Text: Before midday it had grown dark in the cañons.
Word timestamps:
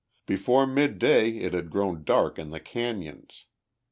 Before 0.25 0.65
midday 0.65 1.29
it 1.37 1.53
had 1.53 1.69
grown 1.69 2.03
dark 2.03 2.39
in 2.39 2.49
the 2.49 2.59
cañons. 2.59 3.43